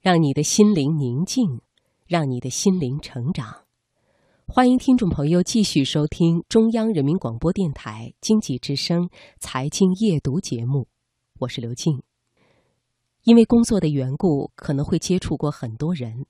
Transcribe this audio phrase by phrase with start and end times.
[0.00, 1.60] 让你的心灵宁静，
[2.06, 3.66] 让你的心灵成长。
[4.46, 9.10] 欢迎听众朋友继续收听中央人民广播电台经济之声
[9.40, 10.88] 财经夜读节目，
[11.40, 12.02] 我是刘静。
[13.24, 16.24] 因为工作的缘故，可能会接触过很多人，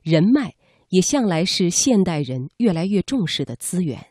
[0.00, 0.54] 人脉
[0.90, 4.10] 也向来是现代人越来越重视的资源。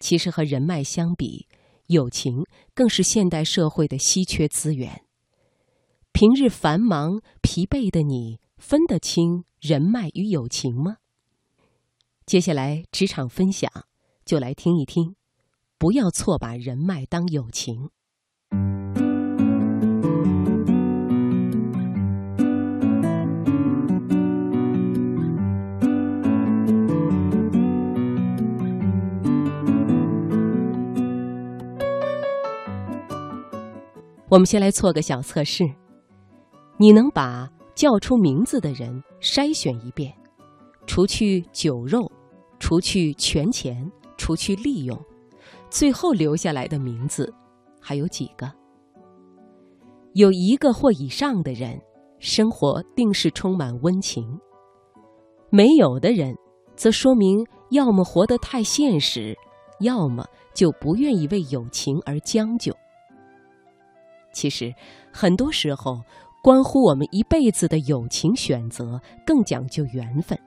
[0.00, 1.46] 其实和人脉相比，
[1.88, 5.02] 友情更是现代社会的稀缺资源。
[6.18, 10.96] 平日繁忙疲惫的你，分得清人脉与友情吗？
[12.24, 13.70] 接下来职场分享，
[14.24, 15.14] 就来听一听，
[15.76, 17.90] 不要错把人脉当友情。
[34.30, 35.74] 我们先来做个小测试。
[36.78, 40.12] 你能把叫出名字的人筛选一遍，
[40.86, 42.10] 除去酒肉，
[42.58, 44.98] 除去权钱，除去利用，
[45.70, 47.32] 最后留下来的名字
[47.80, 48.52] 还有几个？
[50.12, 51.80] 有一个或以上的人，
[52.18, 54.24] 生活定是充满温情；
[55.48, 56.36] 没有的人，
[56.74, 59.34] 则说明要么活得太现实，
[59.80, 62.74] 要么就不愿意为友情而将就。
[64.30, 64.74] 其实，
[65.10, 66.02] 很多时候。
[66.46, 70.38] 关乎我们一辈子的友情选择，更讲究缘分。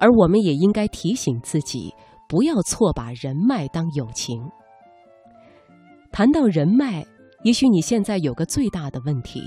[0.00, 1.94] 而我们也应该提醒自己，
[2.28, 4.42] 不要错把人脉当友情。
[6.10, 7.06] 谈到人脉，
[7.44, 9.40] 也许你现在有个最大的问题，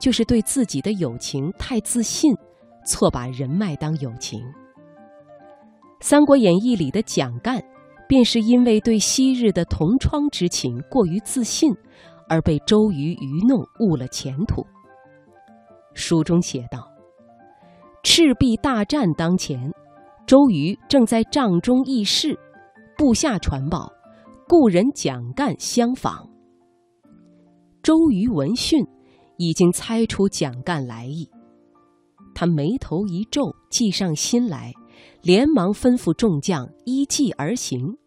[0.00, 2.34] 就是对自己的友情太自信，
[2.84, 4.40] 错把人脉当友情。
[6.00, 7.62] 《三国演义》里的蒋干，
[8.08, 11.72] 便是因为对昔日的同窗之情过于自信，
[12.28, 14.66] 而被周瑜愚弄，误了前途。
[15.98, 16.88] 书中写道
[18.04, 19.70] ：“赤壁大战当前，
[20.26, 22.38] 周瑜正在帐中议事，
[22.96, 23.92] 部下传报，
[24.46, 26.30] 故人蒋干相访。
[27.82, 28.86] 周瑜闻讯，
[29.38, 31.28] 已经猜出蒋干来意，
[32.32, 34.72] 他眉头一皱，计上心来，
[35.22, 37.98] 连忙吩咐众将依计而行，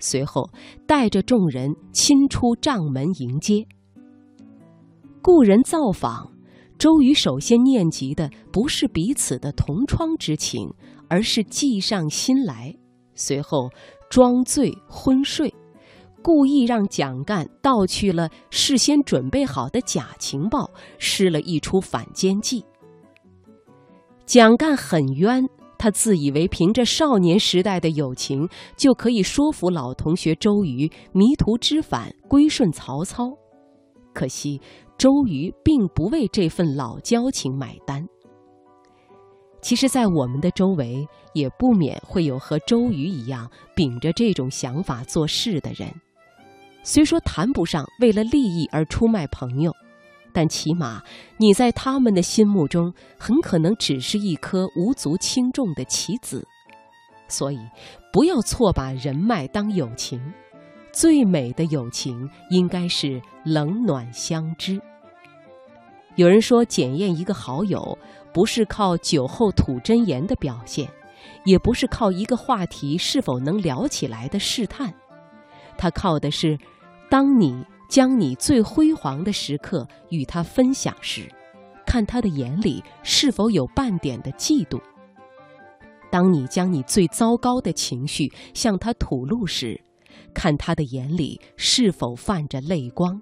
[0.00, 0.50] 随后
[0.84, 3.64] 带着众人亲出帐门迎接。
[5.22, 6.28] 故人造访。”
[6.78, 10.68] 周瑜首先念及的不是彼此的同窗之情，
[11.08, 12.74] 而是计上心来。
[13.14, 13.70] 随后
[14.10, 15.52] 装醉昏睡，
[16.22, 22.62] 故意让蒋干盗去了事先准备好的假情报，施了一出反间计。
[24.26, 25.48] 蒋干很冤，
[25.78, 33.32] 他自以为凭着少年时代的友情，就可以说服老同学周瑜迷途知返，归顺曹操。
[34.16, 34.58] 可惜。
[34.98, 38.02] 周瑜并不为这份老交情买单。
[39.60, 45.92] 其实，在我们的周围，也不免会有和周瑜一样秉着这种想法做事的人。
[46.82, 49.70] 虽说谈不上为了利益而出卖朋友，
[50.32, 51.02] 但起码
[51.36, 56.42] 你在他们的心目中，很可能只是一颗无足轻重的棋子。
[57.28, 57.58] 所以，
[58.12, 60.18] 不要错把人脉当友情。
[60.96, 64.80] 最美的友情应该是冷暖相知。
[66.14, 67.98] 有人说，检验一个好友，
[68.32, 70.88] 不是靠酒后吐真言的表现，
[71.44, 74.90] 也不是靠一个话题是否能聊起来的试探，
[75.76, 76.58] 他靠的是，
[77.10, 81.30] 当你将你最辉煌的时刻与他分享时，
[81.84, 84.80] 看他的眼里是否有半点的嫉妒；
[86.10, 89.78] 当你将你最糟糕的情绪向他吐露时，
[90.34, 93.20] 看他的眼里是否泛着泪光。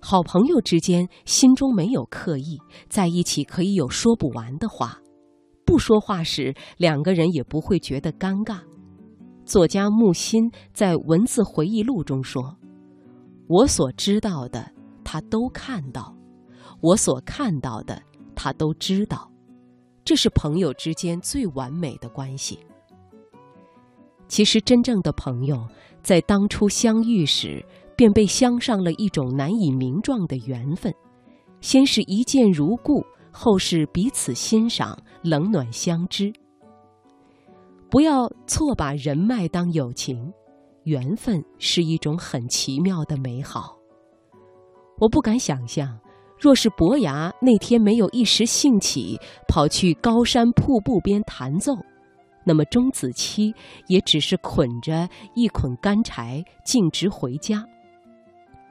[0.00, 4.98] 好朋友之间心中没有刻意，在一起可以有说不完的话。
[5.64, 8.60] 不说话时，两个人也不会觉得尴尬。
[9.44, 12.56] 作家木心在文字回忆录中说
[13.48, 14.72] ：“我所知道的，
[15.04, 16.14] 他都看到；
[16.80, 18.00] 我所看到的，
[18.34, 19.30] 他都知道。
[20.04, 22.60] 这是朋友之间最完美的关系。”
[24.28, 25.66] 其实，真正的朋友
[26.02, 27.64] 在当初相遇时，
[27.96, 30.92] 便被镶上了一种难以名状的缘分。
[31.60, 33.02] 先是一见如故，
[33.32, 36.32] 后是彼此欣赏，冷暖相知。
[37.90, 40.32] 不要错把人脉当友情，
[40.84, 43.76] 缘分是一种很奇妙的美好。
[44.98, 45.98] 我不敢想象，
[46.38, 51.72] 若是伯牙那天没有一时兴起，跑去高山瀑布边弹奏。
[52.48, 53.54] 那么钟子期
[53.88, 57.62] 也只是捆着一捆干柴径直回家，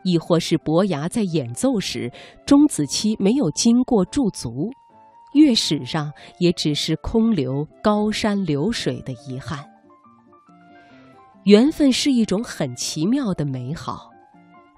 [0.03, 2.11] 亦或是伯牙在演奏时，
[2.43, 4.71] 钟子期没有经过驻足，
[5.31, 9.63] 乐史上也只是空留高山流水的遗憾。
[11.43, 14.09] 缘分是一种很奇妙的美好，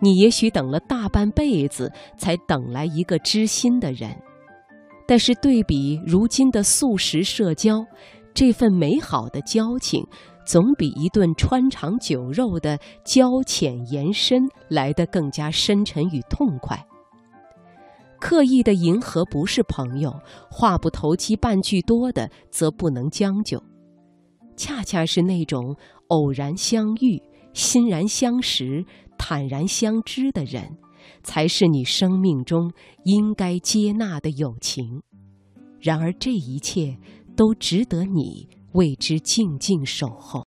[0.01, 4.13] 你也许等了大半辈子，才等来一个知心的人，
[5.07, 7.85] 但是对比如今的速食社交，
[8.33, 10.05] 这份美好的交情，
[10.45, 16.85] 总比一顿穿肠酒肉的交浅言深来得更加深沉与痛快。
[18.19, 20.13] 刻意的迎合不是朋友，
[20.49, 23.61] 话不投机半句多的则不能将就。
[24.57, 25.75] 恰恰是那种
[26.07, 27.21] 偶然相遇、
[27.53, 28.85] 欣然相识、
[29.17, 30.77] 坦然相知的人，
[31.23, 32.71] 才是你生命中
[33.05, 35.01] 应该接纳的友情。
[35.79, 36.97] 然而，这一切
[37.39, 40.37] 都值得你为之静静守候。